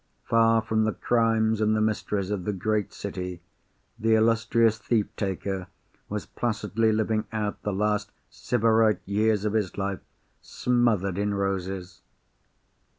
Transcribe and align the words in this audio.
Far 0.25 0.63
from 0.63 0.83
the 0.85 0.93
crimes 0.93 1.61
and 1.61 1.75
the 1.75 1.79
mysteries 1.79 2.31
of 2.31 2.43
the 2.43 2.53
great 2.53 2.91
city, 2.91 3.39
the 3.99 4.15
illustrious 4.15 4.79
thief 4.79 5.15
taker 5.15 5.67
was 6.09 6.25
placidly 6.25 6.91
living 6.91 7.25
out 7.31 7.61
the 7.61 7.71
last 7.71 8.11
Sybarite 8.27 9.01
years 9.07 9.45
of 9.45 9.53
his 9.53 9.77
life, 9.77 9.99
smothered 10.41 11.19
in 11.19 11.35
roses! 11.35 12.01